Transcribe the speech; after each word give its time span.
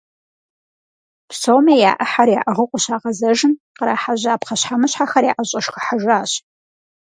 Псоми 1.29 1.75
я 1.89 1.93
Ӏыхьэр 1.99 2.29
яӀыгъыу 2.39 2.69
къыщагъэзэжым, 2.71 3.53
кърахьэжьа 3.77 4.33
пхъэщхьэмыщхьэхэр 4.41 5.23
яӀэщӀэшхыхьащ. 5.31 6.31